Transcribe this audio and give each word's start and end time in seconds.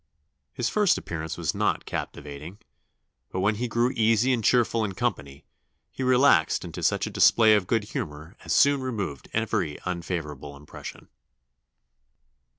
His 0.51 0.67
first 0.67 0.97
appearance 0.97 1.37
was 1.37 1.53
not 1.53 1.85
captivating; 1.85 2.57
but 3.29 3.39
when 3.41 3.53
he 3.53 3.67
grew 3.67 3.91
easy 3.91 4.33
and 4.33 4.43
cheerful 4.43 4.83
in 4.83 4.95
company, 4.95 5.45
he 5.91 6.01
relaxed 6.01 6.65
into 6.65 6.81
such 6.81 7.05
a 7.05 7.11
display 7.11 7.53
of 7.53 7.67
good 7.67 7.83
humour 7.83 8.35
as 8.43 8.51
soon 8.51 8.81
removed 8.81 9.29
every 9.31 9.77
unfavourable 9.85 10.57
impression." 10.57 11.07